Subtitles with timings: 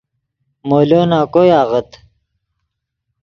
[0.67, 1.89] مولو نَکوئے آغت